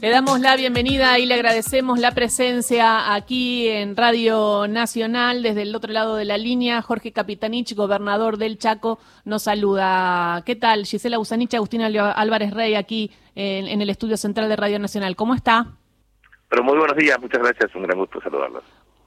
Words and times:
Le 0.00 0.10
damos 0.10 0.40
la 0.40 0.56
bienvenida 0.56 1.18
y 1.18 1.26
le 1.26 1.34
agradecemos 1.34 1.98
la 1.98 2.12
presencia 2.12 3.14
aquí 3.14 3.68
en 3.68 3.96
Radio 3.96 4.66
Nacional 4.68 5.42
desde 5.42 5.62
el 5.62 5.74
otro 5.74 5.92
lado 5.92 6.16
de 6.16 6.24
la 6.24 6.36
línea. 6.38 6.82
Jorge 6.82 7.12
Capitanich, 7.12 7.74
gobernador 7.74 8.36
del 8.36 8.58
Chaco, 8.58 8.98
nos 9.24 9.44
saluda. 9.44 10.42
¿Qué 10.44 10.56
tal? 10.56 10.84
Gisela 10.84 11.18
Usanich, 11.18 11.54
Agustina 11.54 11.86
Álvarez 11.86 12.52
Rey 12.52 12.74
aquí 12.74 13.10
en, 13.34 13.66
en 13.66 13.80
el 13.80 13.90
estudio 13.90 14.16
central 14.16 14.48
de 14.48 14.56
Radio 14.56 14.78
Nacional. 14.78 15.16
¿Cómo 15.16 15.34
está? 15.34 15.66
Pero 16.48 16.62
muy 16.62 16.76
buenos 16.76 16.96
días, 16.96 17.18
muchas 17.20 17.42
gracias, 17.42 17.74
un 17.74 17.82
gran 17.82 17.98
gusto 17.98 18.20
saludarlos. 18.20 18.62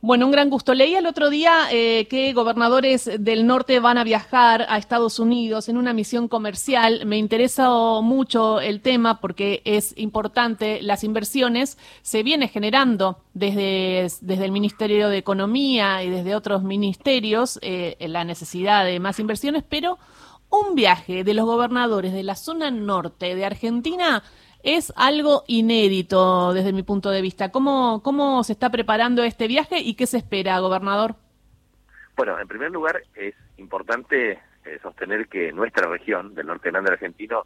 Bueno, 0.08 0.26
un 0.26 0.32
gran 0.32 0.50
gusto. 0.50 0.74
Leí 0.74 0.96
el 0.96 1.06
otro 1.06 1.30
día 1.30 1.68
eh, 1.70 2.08
que 2.10 2.32
gobernadores 2.32 3.12
del 3.20 3.46
norte 3.46 3.82
van 3.82 3.98
a 3.98 4.06
viajar 4.06 4.66
a 4.70 4.78
Estados 4.78 5.20
Unidos 5.20 5.68
en 5.68 5.76
una 5.76 5.92
misión 5.92 6.30
comercial. 6.30 7.06
Me 7.06 7.18
interesa 7.18 7.70
mucho 8.02 8.62
el 8.62 8.80
tema 8.80 9.20
porque 9.20 9.62
es 9.66 9.94
importante. 9.98 10.82
Las 10.82 11.04
inversiones 11.04 11.78
se 12.04 12.24
viene 12.24 12.48
generando 12.48 13.20
desde, 13.34 14.08
desde 14.22 14.46
el 14.46 14.54
Ministerio 14.54 15.10
de 15.10 15.18
Economía 15.18 16.02
y 16.06 16.10
desde 16.10 16.36
otros 16.36 16.64
ministerios 16.64 17.60
eh, 17.62 17.98
la 18.00 18.24
necesidad 18.24 18.86
de 18.86 19.02
más 19.02 19.20
inversiones, 19.20 19.66
pero 19.68 20.00
un 20.50 20.76
viaje 20.76 21.26
de 21.26 21.34
los 21.34 21.46
gobernadores 21.46 22.14
de 22.14 22.24
la 22.24 22.36
zona 22.36 22.72
norte 22.72 23.36
de 23.36 23.44
Argentina 23.44 24.24
es 24.68 24.92
algo 24.98 25.46
inédito 25.48 26.54
desde 26.54 26.74
mi 26.74 26.84
punto 26.84 27.10
de 27.10 27.22
vista. 27.22 27.52
¿Cómo, 27.52 28.04
cómo 28.04 28.44
se 28.44 28.52
está 28.52 28.70
preparando 28.70 29.24
este 29.24 29.48
viaje 29.48 29.80
y 29.80 29.96
qué 29.96 30.06
se 30.06 30.18
espera, 30.18 30.60
gobernador? 30.60 31.16
Bueno, 32.18 32.38
en 32.38 32.50
primer 32.50 32.72
lugar 32.72 33.02
es 33.16 33.34
importante 33.56 34.32
eh, 34.32 34.80
sostener 34.84 35.30
que 35.30 35.54
nuestra 35.54 35.88
región 35.88 36.36
del 36.36 36.48
norte 36.48 36.70
grande 36.70 36.92
argentino 36.92 37.46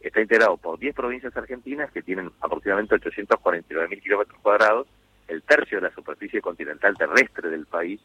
está 0.00 0.20
integrado 0.20 0.58
por 0.58 0.78
10 0.78 0.94
provincias 0.94 1.34
argentinas 1.38 1.90
que 1.90 2.02
tienen 2.02 2.30
aproximadamente 2.42 2.96
849 2.96 3.88
mil 3.88 4.02
kilómetros 4.02 4.38
cuadrados, 4.42 4.86
el 5.26 5.42
tercio 5.44 5.78
de 5.78 5.88
la 5.88 5.94
superficie 5.94 6.42
continental 6.42 6.98
terrestre 6.98 7.48
del 7.48 7.64
país, 7.64 7.98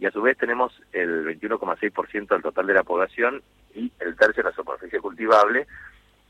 y 0.00 0.06
a 0.06 0.10
su 0.10 0.20
vez 0.22 0.36
tenemos 0.36 0.72
el 0.92 1.24
21,6% 1.24 2.28
del 2.28 2.42
total 2.42 2.66
de 2.66 2.74
la 2.74 2.82
población 2.82 3.42
y 3.76 3.92
el 4.00 4.16
tercio 4.16 4.42
de 4.42 4.50
la 4.50 4.56
superficie 4.56 4.98
cultivable, 5.00 5.68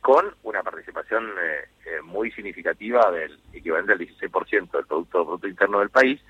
con 0.01 0.35
una 0.43 0.63
participación 0.63 1.25
eh, 1.25 1.69
eh, 1.85 2.03
muy 2.03 2.28
significativa 2.39 3.11
del 3.11 3.37
equivalente 3.53 3.93
al 3.95 3.99
16% 3.99 4.71
del 4.71 4.87
Producto 4.87 5.25
Bruto 5.25 5.49
Interno 5.49 5.81
del 5.81 5.91
país, 5.91 6.21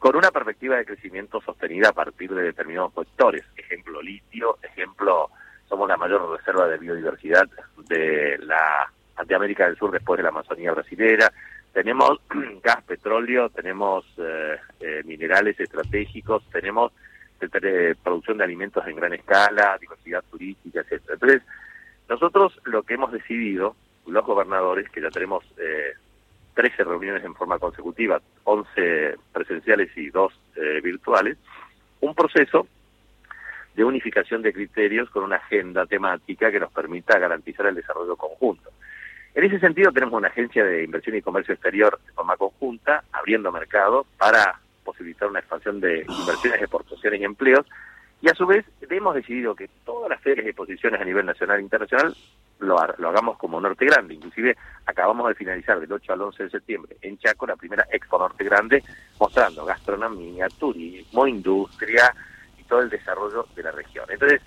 con 0.00 0.16
una 0.16 0.32
perspectiva 0.32 0.76
de 0.76 0.84
crecimiento 0.84 1.40
sostenida 1.40 1.90
a 1.90 1.92
partir 1.92 2.34
de 2.34 2.42
determinados 2.42 2.92
sectores. 2.92 3.44
Ejemplo, 3.56 4.02
litio, 4.02 4.58
ejemplo, 4.62 5.30
somos 5.68 5.88
la 5.88 5.96
mayor 5.96 6.28
reserva 6.36 6.66
de 6.66 6.78
biodiversidad 6.78 7.48
de 7.88 8.36
la 8.38 8.90
de 9.24 9.34
América 9.36 9.66
del 9.66 9.76
Sur 9.76 9.92
después 9.92 10.18
de 10.18 10.24
la 10.24 10.30
Amazonía 10.30 10.72
brasilera. 10.72 11.32
Tenemos 11.72 12.20
gas, 12.64 12.82
petróleo, 12.82 13.48
tenemos 13.48 14.04
eh, 14.18 14.58
minerales 15.04 15.58
estratégicos, 15.60 16.42
tenemos 16.50 16.92
producción 18.02 18.38
de 18.38 18.44
alimentos 18.44 18.84
en 18.88 18.96
gran 18.96 19.12
escala, 19.12 19.78
diversidad 19.78 20.24
turística, 20.30 20.80
etcétera. 20.80 21.14
Entonces, 21.14 21.42
nosotros 22.08 22.58
lo 22.64 22.82
que 22.82 22.94
hemos 22.94 23.12
decidido, 23.12 23.76
los 24.06 24.24
gobernadores, 24.24 24.88
que 24.90 25.00
ya 25.00 25.10
tenemos 25.10 25.44
eh, 25.58 25.94
13 26.54 26.84
reuniones 26.84 27.24
en 27.24 27.34
forma 27.34 27.58
consecutiva, 27.58 28.20
11 28.44 29.16
presenciales 29.32 29.90
y 29.96 30.10
2 30.10 30.32
eh, 30.56 30.80
virtuales, 30.82 31.36
un 32.00 32.14
proceso 32.14 32.66
de 33.74 33.84
unificación 33.84 34.42
de 34.42 34.52
criterios 34.52 35.10
con 35.10 35.24
una 35.24 35.36
agenda 35.36 35.84
temática 35.86 36.50
que 36.50 36.60
nos 36.60 36.72
permita 36.72 37.18
garantizar 37.18 37.66
el 37.66 37.74
desarrollo 37.74 38.16
conjunto. 38.16 38.70
En 39.34 39.44
ese 39.44 39.58
sentido 39.58 39.90
tenemos 39.90 40.14
una 40.14 40.28
agencia 40.28 40.64
de 40.64 40.84
inversión 40.84 41.16
y 41.16 41.22
comercio 41.22 41.54
exterior 41.54 41.98
de 42.06 42.12
forma 42.12 42.36
conjunta, 42.36 43.02
abriendo 43.12 43.50
mercado 43.50 44.06
para 44.16 44.60
posibilitar 44.84 45.28
una 45.28 45.40
expansión 45.40 45.80
de 45.80 46.04
inversiones, 46.08 46.60
exportaciones 46.60 47.20
y 47.20 47.24
empleos, 47.24 47.66
y 48.20 48.30
a 48.30 48.34
su 48.34 48.46
vez 48.46 48.64
hemos 48.88 49.14
decidido 49.14 49.56
que 49.56 49.68
todas 49.84 50.08
las 50.08 50.20
ferias 50.20 50.46
y 50.46 50.50
exposiciones 50.50 51.00
a 51.00 51.04
nivel 51.04 51.26
nacional 51.26 51.58
e 51.58 51.62
internacional 51.62 52.14
lo, 52.64 52.78
hagamos 52.78 53.38
como 53.38 53.60
Norte 53.60 53.86
Grande. 53.86 54.14
Inclusive 54.14 54.56
acabamos 54.86 55.28
de 55.28 55.34
finalizar 55.34 55.78
del 55.80 55.92
8 55.92 56.12
al 56.12 56.22
11 56.22 56.42
de 56.44 56.50
septiembre 56.50 56.96
en 57.02 57.18
Chaco 57.18 57.46
la 57.46 57.56
primera 57.56 57.86
Expo 57.90 58.18
Norte 58.18 58.44
Grande 58.44 58.82
mostrando 59.18 59.64
gastronomía, 59.64 60.48
turismo, 60.48 61.26
industria 61.26 62.14
y 62.58 62.64
todo 62.64 62.80
el 62.80 62.90
desarrollo 62.90 63.46
de 63.54 63.62
la 63.62 63.72
región. 63.72 64.06
Entonces, 64.08 64.40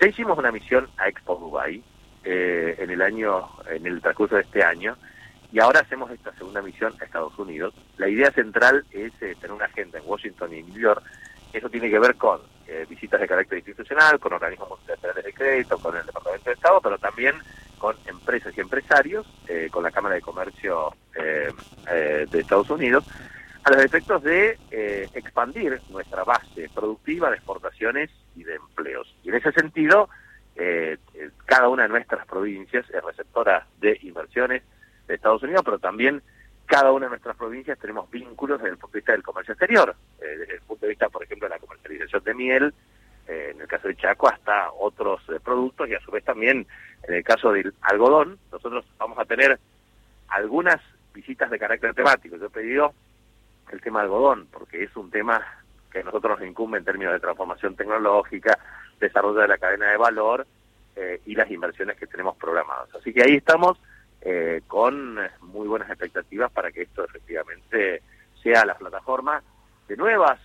ya 0.00 0.08
hicimos 0.08 0.38
una 0.38 0.52
misión 0.52 0.88
a 0.96 1.08
Expo 1.08 1.36
Dubai 1.36 1.82
eh, 2.24 2.76
en 2.78 2.90
el 2.90 3.02
año, 3.02 3.48
en 3.68 3.86
el 3.86 4.00
transcurso 4.00 4.36
de 4.36 4.42
este 4.42 4.62
año, 4.62 4.96
y 5.50 5.60
ahora 5.60 5.80
hacemos 5.80 6.10
esta 6.10 6.32
segunda 6.34 6.60
misión 6.60 6.94
a 7.00 7.04
Estados 7.04 7.38
Unidos. 7.38 7.74
La 7.96 8.08
idea 8.08 8.30
central 8.30 8.84
es 8.90 9.12
eh, 9.22 9.34
tener 9.40 9.52
una 9.52 9.64
agenda 9.64 9.98
en 9.98 10.04
Washington 10.06 10.52
y 10.52 10.58
en 10.58 10.68
New 10.68 10.78
York. 10.78 11.02
Eso 11.52 11.70
tiene 11.70 11.88
que 11.88 11.98
ver 11.98 12.16
con 12.16 12.40
eh, 12.66 12.84
visitas 12.88 13.18
de 13.18 13.26
carácter 13.26 13.58
institucional, 13.58 14.20
con 14.20 14.34
organismos 14.34 14.68
multilaterales 14.68 15.24
de 15.24 15.32
crédito, 15.32 15.78
con 15.78 15.96
el 15.96 16.04
Departamento 16.04 16.50
de 16.50 16.54
Estado, 16.54 16.80
pero 16.82 16.98
también 17.18 17.42
con 17.78 17.96
empresas 18.06 18.56
y 18.56 18.60
empresarios, 18.60 19.26
eh, 19.48 19.68
con 19.72 19.82
la 19.82 19.90
Cámara 19.90 20.14
de 20.14 20.20
Comercio 20.20 20.94
eh, 21.16 21.48
de 22.30 22.38
Estados 22.38 22.70
Unidos, 22.70 23.04
a 23.64 23.72
los 23.72 23.84
efectos 23.84 24.22
de 24.22 24.56
expandir 25.14 25.80
nuestra 25.90 26.22
base 26.22 26.70
productiva 26.72 27.28
de 27.30 27.36
exportaciones 27.36 28.08
y 28.36 28.44
de 28.44 28.54
empleos. 28.54 29.12
Y 29.24 29.30
en 29.30 29.34
ese 29.34 29.50
sentido, 29.50 30.08
cada 31.44 31.68
una 31.68 31.84
de 31.84 31.88
nuestras 31.88 32.24
provincias 32.26 32.88
es 32.88 33.04
receptora 33.04 33.66
de 33.80 33.98
inversiones 34.02 34.62
de 35.08 35.14
Estados 35.16 35.42
Unidos, 35.42 35.62
pero 35.64 35.80
también 35.80 36.22
cada 36.66 36.92
una 36.92 37.06
de 37.06 37.10
nuestras 37.10 37.36
provincias 37.36 37.78
tenemos 37.80 38.08
vínculos 38.10 38.58
desde 38.60 38.72
el 38.72 38.78
punto 38.78 38.92
de 38.92 39.00
vista 39.00 39.12
del 39.12 39.22
comercio 39.22 39.54
exterior, 39.54 39.96
eh, 40.20 40.36
desde 40.38 40.54
el 40.54 40.60
punto 40.60 40.86
de 40.86 40.90
vista, 40.90 41.08
por 41.08 41.24
ejemplo, 41.24 41.48
de 41.48 41.54
la 41.54 41.58
comercialización 41.58 42.22
de 42.22 42.34
miel, 42.34 42.74
eh, 43.28 43.52
en 43.54 43.60
el 43.60 43.68
caso 43.68 43.88
de 43.88 43.96
Chaco, 43.96 44.28
hasta 44.28 44.70
otros 44.72 45.20
eh, 45.28 45.38
productos 45.42 45.88
y 45.88 45.94
a 45.94 46.00
su 46.00 46.10
vez 46.10 46.24
también 46.24 46.66
en 47.04 47.14
el 47.14 47.22
caso 47.22 47.52
del 47.52 47.72
algodón, 47.82 48.38
nosotros 48.50 48.84
vamos 48.98 49.18
a 49.18 49.24
tener 49.24 49.58
algunas 50.28 50.80
visitas 51.14 51.50
de 51.50 51.58
carácter 51.58 51.94
temático. 51.94 52.36
Yo 52.36 52.46
he 52.46 52.50
pedido 52.50 52.92
el 53.70 53.80
tema 53.80 54.00
algodón, 54.00 54.48
porque 54.50 54.82
es 54.82 54.96
un 54.96 55.10
tema 55.10 55.44
que 55.90 56.00
a 56.00 56.02
nosotros 56.02 56.38
nos 56.38 56.48
incumbe 56.48 56.78
en 56.78 56.84
términos 56.84 57.12
de 57.12 57.20
transformación 57.20 57.76
tecnológica, 57.76 58.58
desarrollo 58.98 59.40
de 59.40 59.48
la 59.48 59.58
cadena 59.58 59.90
de 59.90 59.96
valor 59.96 60.46
y 61.24 61.36
las 61.36 61.48
inversiones 61.48 61.96
que 61.96 62.08
tenemos 62.08 62.36
programadas. 62.36 62.92
Así 62.92 63.12
que 63.12 63.22
ahí 63.22 63.36
estamos 63.36 63.78
eh, 64.20 64.62
con 64.66 65.16
muy 65.42 65.68
buenas 65.68 65.88
expectativas 65.88 66.50
para 66.50 66.72
que 66.72 66.82
esto 66.82 67.04
efectivamente 67.04 68.02
sea 68.42 68.64
la 68.64 68.76
plataforma 68.76 69.40
de 69.86 69.96
nuevas 69.96 70.40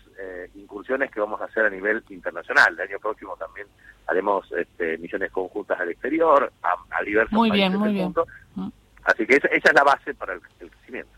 que 0.83 1.19
vamos 1.19 1.41
a 1.41 1.45
hacer 1.45 1.65
a 1.65 1.69
nivel 1.69 2.03
internacional. 2.09 2.73
El 2.73 2.89
año 2.89 2.99
próximo 2.99 3.35
también 3.37 3.67
haremos 4.07 4.45
este, 4.51 4.97
misiones 4.97 5.31
conjuntas 5.31 5.79
al 5.79 5.89
exterior, 5.89 6.51
a, 6.61 7.03
diversos 7.03 7.31
muy 7.31 7.49
países 7.49 7.69
bien, 7.69 7.79
muy 7.79 7.93
bien. 7.93 8.13
Mm. 8.55 8.69
Así 9.03 9.25
que 9.25 9.35
esa, 9.35 9.47
es 9.47 9.73
la 9.73 9.83
base 9.83 10.13
para 10.13 10.33
el, 10.33 10.41
crecimiento. 10.41 11.11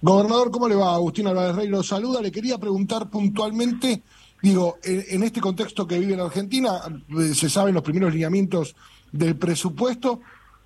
Gobernador, 0.00 0.50
¿cómo 0.50 0.68
le 0.68 0.74
va? 0.74 0.94
Agustín 0.94 1.26
Álvarez 1.26 1.56
Rey 1.56 1.68
lo 1.68 1.82
saluda. 1.82 2.20
Le 2.20 2.32
quería 2.32 2.58
preguntar 2.58 3.08
puntualmente, 3.08 4.02
digo, 4.42 4.78
en, 4.82 5.22
este 5.22 5.40
contexto 5.40 5.86
que 5.86 5.98
vive 5.98 6.14
en 6.14 6.20
Argentina, 6.20 6.80
eh, 7.18 7.34
se 7.34 7.48
saben 7.48 7.74
los 7.74 7.82
primeros 7.82 8.12
lineamientos 8.12 8.76
del 9.12 9.36
presupuesto, 9.36 10.20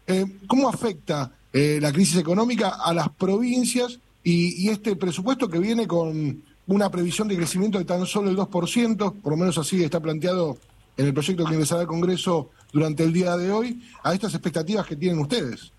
eh, 0.06 0.24
¿Cómo 0.46 0.70
afecta 0.70 1.30
eh, 1.52 1.78
la 1.82 1.92
crisis 1.92 2.16
económica 2.16 2.76
a 2.82 2.94
las 2.94 3.10
provincias 3.10 3.98
y, 4.24 4.68
este 4.68 4.96
presupuesto 4.96 5.48
que 5.48 5.58
viene 5.58 5.86
con 5.86 6.42
una 6.68 6.90
previsión 6.90 7.28
de 7.28 7.36
crecimiento 7.36 7.78
de 7.78 7.84
tan 7.84 8.06
solo 8.06 8.30
el 8.30 8.36
2%, 8.36 9.22
por 9.22 9.32
lo 9.32 9.36
menos 9.36 9.58
así 9.58 9.82
está 9.82 10.00
planteado 10.00 10.56
en 10.96 11.06
el 11.06 11.12
proyecto 11.12 11.44
que 11.44 11.52
ingresará 11.52 11.82
al 11.82 11.86
Congreso 11.86 12.50
durante 12.72 13.02
el 13.04 13.12
día 13.12 13.36
de 13.36 13.50
hoy, 13.50 13.82
a 14.02 14.12
estas 14.14 14.34
expectativas 14.34 14.86
que 14.86 14.96
tienen 14.96 15.20
ustedes? 15.20 15.72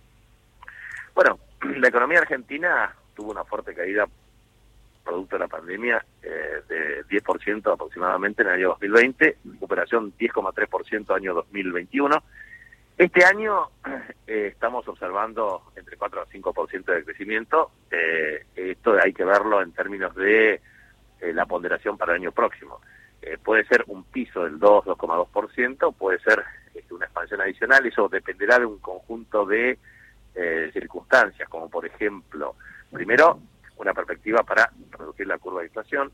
Bueno, 1.13 1.39
la 1.61 1.87
economía 1.87 2.19
argentina 2.19 2.93
tuvo 3.15 3.31
una 3.31 3.43
fuerte 3.43 3.73
caída 3.73 4.05
producto 5.03 5.35
de 5.35 5.39
la 5.39 5.47
pandemia 5.47 6.05
eh, 6.21 6.61
de 6.67 7.05
10% 7.05 7.73
aproximadamente 7.73 8.41
en 8.41 8.49
el 8.49 8.53
año 8.55 8.67
2020, 8.69 9.37
recuperación 9.45 10.13
10,3% 10.17 11.15
año 11.15 11.33
2021 11.33 12.23
este 12.99 13.23
año 13.23 13.69
eh, 14.27 14.49
estamos 14.51 14.85
observando 14.89 15.71
entre 15.77 15.95
4 15.95 16.21
a 16.21 16.25
5% 16.27 16.83
de 16.83 17.05
crecimiento. 17.05 17.71
Eh, 17.89 18.45
esto 18.57 18.93
hay 19.01 19.13
que 19.13 19.23
verlo 19.23 19.61
en 19.61 19.71
términos 19.71 20.13
de 20.15 20.59
eh, 21.21 21.33
la 21.33 21.45
ponderación 21.45 21.97
para 21.97 22.13
el 22.13 22.21
año 22.21 22.31
próximo. 22.31 22.79
puede 23.43 23.65
ser 23.65 23.83
un 23.87 24.03
piso 24.03 24.43
del 24.43 24.59
2, 24.59 24.85
2,2%, 24.85 25.93
puede 25.93 26.19
ser 26.19 26.43
este, 26.73 26.93
una 26.93 27.05
expansión 27.05 27.41
adicional. 27.41 27.85
Eso 27.85 28.07
dependerá 28.07 28.59
de 28.59 28.65
un 28.65 28.79
conjunto 28.79 29.45
de 29.45 29.77
circunstancias, 30.71 31.49
como 31.49 31.69
por 31.69 31.85
ejemplo, 31.85 32.55
primero, 32.93 33.41
una 33.75 33.93
perspectiva 33.93 34.41
para 34.43 34.71
reducir 34.97 35.27
la 35.27 35.37
curva 35.37 35.59
de 35.59 35.67
inflación. 35.67 36.09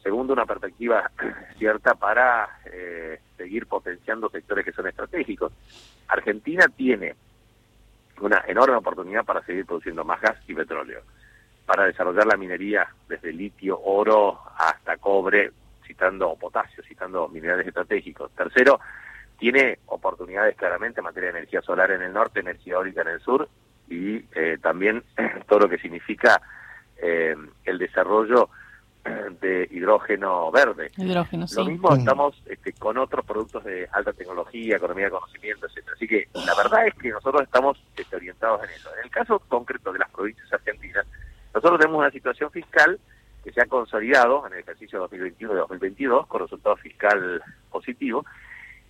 Segundo, 0.00 0.32
una 0.32 0.46
perspectiva 0.46 1.10
cierta 1.58 1.94
para 1.96 2.60
seguir 3.36 3.66
potenciando 3.66 4.28
sectores 4.28 4.64
que 4.64 4.72
son 4.72 4.86
estratégicos. 4.86 5.52
Argentina 6.06 6.66
tiene 6.68 7.16
una 8.20 8.44
enorme 8.46 8.76
oportunidad 8.76 9.24
para 9.24 9.42
seguir 9.42 9.66
produciendo 9.66 10.04
más 10.04 10.20
gas 10.20 10.36
y 10.46 10.54
petróleo, 10.54 11.02
para 11.68 11.84
desarrollar 11.84 12.26
la 12.26 12.38
minería 12.38 12.88
desde 13.06 13.30
litio, 13.30 13.78
oro 13.78 14.40
hasta 14.56 14.96
cobre, 14.96 15.52
citando 15.86 16.34
potasio, 16.36 16.82
citando 16.82 17.28
minerales 17.28 17.66
estratégicos. 17.66 18.30
Tercero, 18.30 18.80
tiene 19.38 19.80
oportunidades 19.84 20.56
claramente 20.56 21.00
en 21.00 21.04
materia 21.04 21.30
de 21.30 21.40
energía 21.40 21.60
solar 21.60 21.90
en 21.90 22.00
el 22.00 22.14
norte, 22.14 22.40
energía 22.40 22.72
eólica 22.72 23.02
en 23.02 23.08
el 23.08 23.20
sur 23.20 23.46
y 23.86 24.24
eh, 24.34 24.56
también 24.62 25.04
todo 25.46 25.58
lo 25.58 25.68
que 25.68 25.76
significa 25.76 26.40
eh, 26.96 27.36
el 27.66 27.76
desarrollo 27.76 28.48
de 29.38 29.68
hidrógeno 29.70 30.50
verde. 30.50 30.90
Hidrógeno, 30.96 31.44
Lo 31.54 31.64
mismo 31.66 31.94
estamos 31.94 32.42
este, 32.46 32.72
con 32.72 32.96
otros 32.96 33.26
productos 33.26 33.62
de 33.64 33.86
alta 33.92 34.14
tecnología, 34.14 34.76
economía 34.76 35.06
de 35.06 35.10
conocimiento, 35.10 35.66
etcétera. 35.66 35.92
Así 35.96 36.08
que 36.08 36.28
la 36.32 36.54
verdad 36.54 36.86
es 36.86 36.94
que 36.94 37.10
nosotros 37.10 37.42
estamos 37.42 37.82
este, 37.94 38.16
orientados 38.16 38.64
en 38.64 38.70
eso. 38.70 38.88
En 38.96 39.04
el 39.04 39.10
caso 39.10 39.38
concreto 39.48 39.92
de 39.92 39.98
las 39.98 40.10
provincias 40.10 40.50
argentinas, 40.50 41.06
nosotros 41.58 41.80
tenemos 41.80 41.98
una 41.98 42.12
situación 42.12 42.52
fiscal 42.52 43.00
que 43.42 43.52
se 43.52 43.60
ha 43.60 43.66
consolidado 43.66 44.46
en 44.46 44.52
el 44.52 44.60
ejercicio 44.60 45.00
2021 45.00 45.54
y 45.54 45.56
2022 45.56 46.28
con 46.28 46.42
resultado 46.42 46.76
fiscal 46.76 47.42
positivo. 47.68 48.24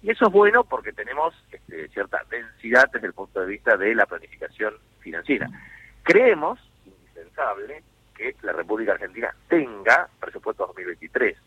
Y 0.03 0.11
eso 0.11 0.26
es 0.26 0.32
bueno 0.32 0.65
porque 0.65 0.93
tenemos 0.93 1.35
este, 1.50 1.88
cierta 1.88 2.20
densidad 2.29 2.91
desde 2.93 3.06
el 3.06 3.15
punto 3.15 3.41
de 3.41 3.47
vista 3.47 3.79
de 3.79 3.94
la 3.94 4.05
planificación 4.05 4.75
financiera. 5.00 5.49
Creemos, 6.03 6.61
indispensable, 6.85 7.82
que 8.15 8.37
la 8.43 8.53
República 8.53 8.93
Argentina 8.93 9.35
tenga 9.49 10.06
presupuesto 10.20 10.67
2023. 10.67 11.38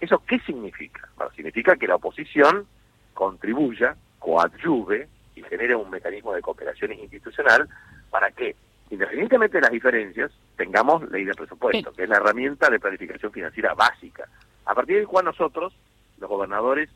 ¿Eso 0.00 0.22
qué 0.28 0.38
significa? 0.40 1.08
Bueno, 1.16 1.32
significa 1.32 1.74
que 1.74 1.88
la 1.88 1.96
oposición 1.96 2.68
contribuya, 3.14 3.96
coadyuve 4.20 5.08
y 5.34 5.42
genere 5.42 5.74
un 5.74 5.90
mecanismo 5.90 6.34
de 6.34 6.40
cooperación 6.40 6.92
institucional 6.92 7.68
para 8.10 8.30
que, 8.30 8.54
independientemente 8.90 9.56
de 9.56 9.62
las 9.62 9.72
diferencias, 9.72 10.30
tengamos 10.58 11.08
ley 11.10 11.24
de 11.24 11.34
presupuesto, 11.34 11.92
que 11.92 12.02
es 12.02 12.08
la 12.08 12.16
herramienta 12.16 12.68
de 12.68 12.80
planificación 12.80 13.32
financiera 13.32 13.74
básica. 13.74 14.28
A 14.66 14.74
partir 14.74 14.96
del 14.96 15.06
cual 15.06 15.24
nosotros, 15.24 15.72
los 16.18 16.28
gobernadores, 16.28 16.90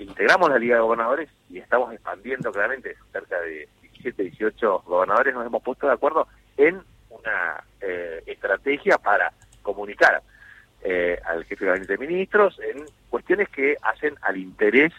integramos 0.00 0.48
la 0.48 0.58
Liga 0.58 0.76
de 0.76 0.80
Gobernadores 0.80 1.28
y 1.50 1.58
estamos 1.58 1.92
expandiendo 1.92 2.50
claramente, 2.50 2.96
cerca 3.12 3.38
de 3.42 3.68
17, 3.82 4.22
18 4.22 4.82
gobernadores, 4.86 5.34
nos 5.34 5.46
hemos 5.46 5.62
puesto 5.62 5.86
de 5.86 5.92
acuerdo 5.92 6.26
en 6.56 6.80
una 7.10 7.62
eh, 7.82 8.22
estrategia 8.26 8.96
para 8.96 9.30
comunicar 9.62 10.22
eh, 10.82 11.20
al 11.26 11.44
jefe 11.44 11.64
de 11.64 11.70
gabinete 11.70 11.92
de 11.92 12.06
ministros 12.06 12.58
en 12.60 12.84
cuestiones 13.10 13.50
que 13.50 13.76
hacen 13.82 14.14
al 14.22 14.38
interés 14.38 14.92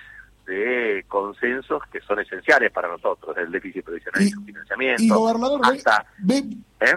de 0.46 1.04
consensos 1.08 1.82
que 1.92 2.00
son 2.02 2.20
esenciales 2.20 2.72
para 2.72 2.88
nosotros, 2.88 3.36
el 3.38 3.52
déficit 3.52 3.84
previsional 3.84 4.22
y, 4.22 4.30
su 4.30 4.42
financiamiento. 4.44 5.04
Y 5.04 5.10
gobernador, 5.10 5.62
ve, 6.20 6.44
¿eh? 6.80 6.96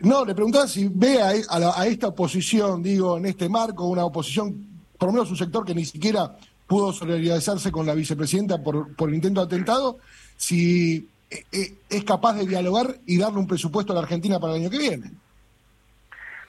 No, 0.00 0.24
le 0.24 0.34
preguntaba 0.34 0.68
si 0.68 0.88
ve 0.88 1.20
a, 1.20 1.30
a, 1.30 1.86
esta 1.86 2.08
oposición, 2.08 2.82
digo, 2.82 3.18
en 3.18 3.26
este 3.26 3.48
marco, 3.48 3.88
una 3.88 4.04
oposición, 4.04 4.54
por 4.96 5.08
lo 5.08 5.12
menos 5.12 5.30
un 5.30 5.36
sector 5.36 5.64
que 5.64 5.74
ni 5.74 5.84
siquiera 5.84 6.36
pudo 6.68 6.92
solidarizarse 6.92 7.72
con 7.72 7.84
la 7.84 7.94
vicepresidenta 7.94 8.62
por, 8.62 8.86
el 8.96 9.14
intento 9.14 9.44
de 9.44 9.46
atentado, 9.46 9.98
si 10.36 11.08
eh, 11.28 11.44
eh, 11.50 11.74
es 11.88 12.04
capaz 12.04 12.34
de 12.34 12.46
dialogar 12.46 12.94
y 13.06 13.18
darle 13.18 13.40
un 13.40 13.48
presupuesto 13.48 13.92
a 13.92 13.96
la 13.96 14.02
Argentina 14.02 14.38
para 14.38 14.54
el 14.54 14.60
año 14.60 14.70
que 14.70 14.78
viene. 14.78 15.10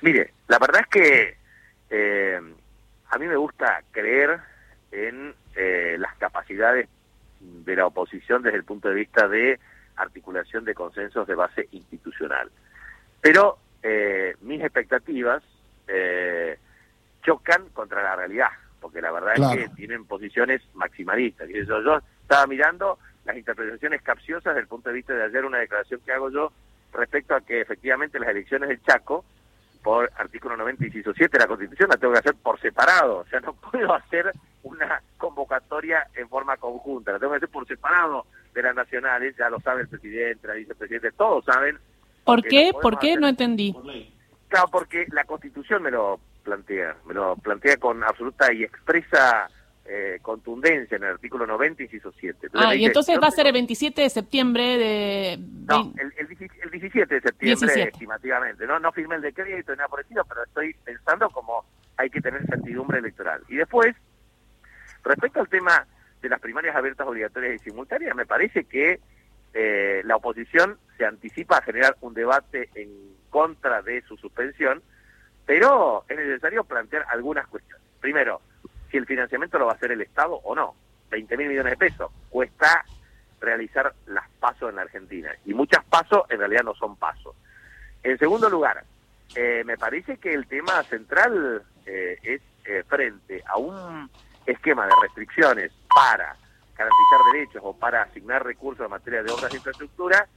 Mire, 0.02 0.32
la 0.48 0.60
verdad 0.60 0.82
es 0.82 0.88
que 0.88 1.38
eh, 1.90 2.40
a 3.10 3.18
mí 3.18 3.26
me 3.26 3.36
gusta 3.36 3.82
creer 3.92 4.40
en 4.92 5.34
las 6.00 6.16
capacidades 6.18 6.88
de 7.40 7.76
la 7.76 7.86
oposición 7.88 8.42
desde 8.42 8.58
el 8.58 8.64
punto 8.64 8.90
de 8.90 8.96
vista 8.96 9.28
de 9.28 9.60
articulación 9.96 10.66
de 10.66 10.74
consensos 10.74 11.28
de 11.28 11.36
base 11.36 11.68
institucional. 11.72 12.50
Pero 13.22 13.58
mis 14.42 14.62
expectativas 14.62 15.44
chocan 17.22 17.70
contra 17.70 18.04
la 18.04 18.16
realidad, 18.16 18.50
porque 18.80 19.02
la 19.02 19.12
verdad 19.12 19.34
es 19.36 19.58
que 19.58 19.76
tienen 19.76 20.06
posiciones 20.06 20.62
maximalistas. 20.74 21.50
Y 21.50 21.58
eso 21.58 21.82
yo 21.82 22.00
estaba 22.22 22.48
mirando 22.48 22.98
las 23.26 23.38
interpretaciones 23.38 24.02
capciosas 24.02 24.54
desde 24.54 24.62
el 24.62 24.68
punto 24.68 24.90
de 24.90 24.96
vista 24.96 25.14
de 25.14 25.24
ayer, 25.24 25.46
una 25.46 25.60
declaración 25.60 26.02
que 26.04 26.12
hago 26.12 26.30
yo 26.30 26.52
respecto 26.94 27.36
a 27.36 27.42
que 27.42 27.62
efectivamente 27.62 28.20
las 28.20 28.30
elecciones 28.30 28.70
del 28.70 28.82
Chaco, 28.84 29.24
por 29.84 30.12
artículo 30.16 30.58
90, 30.58 30.86
inciso 30.86 31.14
7 31.14 31.38
de 31.38 31.44
la 31.44 31.48
Constitución, 31.48 31.90
la 31.90 31.98
tengo 31.98 32.14
que 32.14 32.20
hacer 32.20 32.36
por 32.36 32.60
separado. 32.60 33.20
O 33.20 33.26
sea, 33.26 33.40
no 33.40 33.54
puedo 33.54 33.94
hacer 33.96 34.32
una 34.64 35.02
convocatoria 35.18 36.08
en 36.16 36.30
forma 36.30 36.58
conjunta, 36.58 37.14
la 37.14 37.20
tengo 37.20 37.34
que 37.34 37.38
hacer 37.38 37.50
por 37.50 37.68
separado 37.68 38.26
de 38.54 38.62
las 38.62 38.76
nacionales, 38.76 39.36
ya 39.38 39.50
lo 39.50 39.60
sabe 39.60 39.84
el 39.84 39.88
presidente, 39.88 40.48
la 40.48 40.54
vicepresidente, 40.56 41.12
todos 41.12 41.46
saben. 41.46 41.78
¿Por 42.36 42.44
qué? 42.44 42.72
¿Por 42.82 43.00
qué? 43.00 43.18
No 43.18 43.28
entendí. 43.28 43.76
Claro, 44.48 44.68
porque 44.72 45.06
la 45.12 45.24
Constitución 45.26 45.84
me 45.84 45.92
lo 45.92 46.20
plantea, 46.44 46.96
me 47.06 47.14
lo 47.14 47.36
plantea 47.36 47.78
con 47.78 48.04
absoluta 48.04 48.52
y 48.54 48.64
expresa 48.64 49.48
eh, 49.86 50.20
contundencia 50.22 50.98
en 50.98 51.04
el 51.04 51.12
artículo 51.12 51.46
90, 51.46 51.84
inciso 51.84 52.14
7. 52.18 52.50
ah, 52.54 52.76
y 52.76 52.86
entonces 52.86 53.20
va 53.22 53.28
a 53.28 53.32
ser 53.32 53.48
el 53.48 53.54
27 53.54 54.02
de 54.02 54.10
septiembre 54.10 54.78
de... 54.78 55.40
No, 55.68 55.94
el, 55.98 56.14
el, 56.18 56.72
17 56.72 57.16
de 57.16 57.22
septiembre 57.22 57.84
estimativamente. 57.84 58.66
No, 58.66 58.80
no 58.80 58.92
firmé 58.92 59.16
el 59.16 59.22
decreto 59.22 59.72
ni 59.72 59.78
nada 59.78 59.90
por 59.90 60.00
el 60.00 60.04
estilo, 60.04 60.24
pero 60.26 60.44
estoy 60.44 60.74
pensando 60.86 61.30
como 61.30 61.66
hay 61.98 62.10
que 62.10 62.22
tener 62.22 62.46
certidumbre 62.46 63.00
electoral. 63.00 63.42
Y 63.50 63.56
después, 63.56 63.96
respecto 65.04 65.42
al 65.42 65.50
tema 65.50 65.86
de 66.22 66.30
las 66.30 66.40
primarias 66.40 66.76
abiertas 66.76 67.08
obligatorias 67.08 67.56
y 67.56 67.60
simultáneas, 67.60 68.16
me 68.16 68.26
parece 68.26 68.64
que 68.66 69.00
eh, 69.54 70.02
la 70.06 70.16
oposición 70.16 70.78
se 70.98 71.06
anticipa 71.06 71.58
a 71.58 71.62
generar 71.62 71.98
un 72.02 72.14
debate 72.14 72.70
en 72.76 72.90
contra 73.30 73.82
de 73.82 74.02
su 74.04 74.18
suspensión, 74.18 74.82
pero 75.46 76.06
es 76.08 76.18
necesario 76.18 76.64
plantear 76.64 77.06
algunas 77.10 77.48
cuestiones. 77.48 77.86
Primero, 78.00 78.42
si 78.90 78.98
el 78.98 79.06
financiamiento 79.06 79.58
lo 79.58 79.66
va 79.66 79.74
a 79.74 79.76
hacer 79.76 79.92
el 79.92 80.02
Estado 80.02 80.36
o 80.36 80.56
no. 80.56 80.76
20 81.12 81.38
mil 81.38 81.50
millones 81.50 81.72
de 81.72 81.78
pesos. 81.78 82.12
Cuesta 82.30 82.84
realizar 83.40 83.94
las 84.08 84.28
pasos 84.40 84.70
en 84.70 84.78
la 84.78 84.84
Argentina. 84.84 85.32
Y 85.46 85.54
muchas 85.54 85.84
pasos 85.86 86.24
en 86.30 86.40
realidad 86.40 86.64
no 86.64 86.74
son 86.76 86.96
pasos. 86.96 87.36
En 88.04 88.18
segundo 88.18 88.50
lugar, 88.50 88.84
eh, 89.36 89.64
me 89.66 89.78
parece 89.78 90.18
que 90.18 90.34
el 90.34 90.48
tema 90.48 90.82
central 90.84 91.64
eh, 91.86 92.18
es 92.24 92.42
eh, 92.66 92.84
frente 92.88 93.44
a 93.46 93.58
un 93.58 94.10
esquema 94.46 94.86
de 94.86 94.94
restricciones 95.02 95.72
para 95.94 96.36
garantizar 96.76 97.20
derechos 97.34 97.62
o 97.64 97.74
para 97.74 98.04
asignar 98.04 98.44
recursos 98.44 98.84
en 98.86 98.92
materia 98.92 99.24
de 99.24 99.32
obras 99.32 99.52
de 99.52 99.58
infraestructura, 99.58 100.28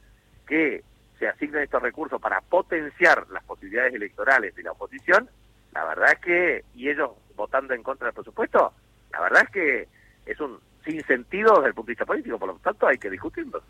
que 0.46 0.82
se 1.18 1.28
asignen 1.28 1.62
estos 1.62 1.82
recursos 1.82 2.20
para 2.20 2.40
potenciar 2.40 3.26
las 3.30 3.44
posibilidades 3.44 3.94
electorales 3.94 4.54
de 4.54 4.62
la 4.62 4.72
oposición, 4.72 5.28
la 5.72 5.84
verdad 5.84 6.12
es 6.12 6.18
que, 6.20 6.64
y 6.74 6.88
ellos 6.88 7.10
votando 7.36 7.74
en 7.74 7.82
contra 7.82 8.06
del 8.06 8.14
presupuesto, 8.14 8.72
la 9.12 9.20
verdad 9.20 9.42
es 9.44 9.50
que 9.50 9.88
es 10.26 10.40
un 10.40 10.58
sin 10.84 11.02
sentido 11.06 11.54
desde 11.56 11.68
el 11.68 11.74
punto 11.74 11.86
de 11.86 11.92
vista 11.92 12.04
político, 12.04 12.38
por 12.38 12.48
lo 12.48 12.54
tanto 12.56 12.86
hay 12.86 12.98
que 12.98 13.10
discutirlo. 13.10 13.62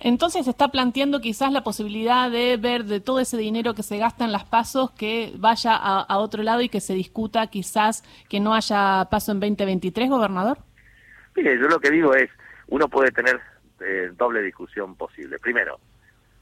Entonces 0.00 0.44
se 0.44 0.50
está 0.50 0.68
planteando 0.68 1.20
quizás 1.20 1.52
la 1.52 1.62
posibilidad 1.62 2.30
de 2.30 2.56
ver 2.56 2.84
de 2.84 3.00
todo 3.00 3.20
ese 3.20 3.36
dinero 3.36 3.74
que 3.74 3.84
se 3.84 3.98
gasta 3.98 4.24
en 4.24 4.32
las 4.32 4.44
pasos 4.44 4.90
que 4.90 5.32
vaya 5.36 5.76
a, 5.76 6.18
otro 6.18 6.42
lado 6.42 6.60
y 6.62 6.68
que 6.68 6.80
se 6.80 6.94
discuta 6.94 7.46
quizás 7.46 8.02
que 8.28 8.40
no 8.40 8.54
haya 8.54 9.06
paso 9.10 9.32
en 9.32 9.40
2023, 9.40 10.10
gobernador. 10.10 10.58
Mire, 11.36 11.58
yo 11.58 11.68
lo 11.68 11.80
que 11.80 11.90
digo 11.90 12.14
es, 12.14 12.30
uno 12.68 12.88
puede 12.88 13.10
tener 13.10 13.40
eh, 13.80 14.10
doble 14.16 14.42
discusión 14.42 14.94
posible. 14.94 15.38
Primero, 15.38 15.78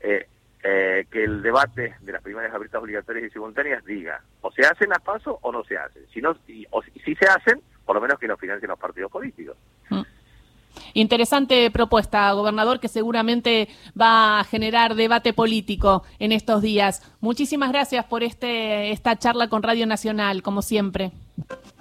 eh, 0.00 0.26
eh, 0.62 1.06
que 1.11 1.25
el 1.25 1.42
debate 1.42 1.96
de 2.00 2.12
las 2.12 2.22
primarias 2.22 2.54
abiertas 2.54 2.80
obligatorias 2.80 3.26
y 3.26 3.30
simultáneas 3.30 3.84
diga 3.84 4.22
o 4.42 4.52
se 4.52 4.62
hacen 4.62 4.92
a 4.92 4.99
paso 4.99 5.38
o 5.42 5.50
no 5.50 5.64
se 5.64 5.76
hacen. 5.76 6.04
Si, 6.12 6.20
no, 6.20 6.37
o 6.70 6.82
si 6.82 7.14
se 7.14 7.26
hacen, 7.26 7.61
por 7.84 7.96
lo 7.96 8.02
menos 8.02 8.18
que 8.18 8.28
lo 8.28 8.37
financien 8.37 8.68
los 8.68 8.78
partidos 8.78 9.11
políticos. 9.11 9.56
Mm. 9.90 10.02
Interesante 10.94 11.70
propuesta, 11.70 12.32
gobernador, 12.32 12.80
que 12.80 12.88
seguramente 12.88 13.68
va 13.99 14.40
a 14.40 14.44
generar 14.44 14.94
debate 14.94 15.32
político 15.32 16.04
en 16.18 16.32
estos 16.32 16.62
días. 16.62 17.02
Muchísimas 17.20 17.72
gracias 17.72 18.04
por 18.04 18.22
este 18.22 18.90
esta 18.90 19.16
charla 19.16 19.49
con 19.49 19.62
Radio 19.62 19.87
Nacional, 19.87 20.42
como 20.42 20.62
siempre. 20.62 21.12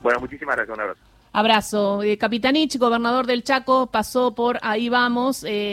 Bueno, 0.01 0.19
muchísimas 0.19 0.55
gracias. 0.55 0.75
Un 0.75 0.81
abrazo. 0.81 1.10
Abrazo. 1.33 2.03
Eh, 2.03 2.17
Capitanich, 2.17 2.77
gobernador 2.77 3.25
del 3.25 3.43
Chaco, 3.43 3.87
pasó 3.87 4.35
por 4.35 4.59
Ahí 4.61 4.89
Vamos. 4.89 5.43
Eh, 5.45 5.69